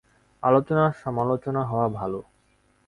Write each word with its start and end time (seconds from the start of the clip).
আলোচনা 0.43 0.83
সমালোচনা 1.01 1.61
হওয়া 1.63 1.87
ভালো। 1.89 2.19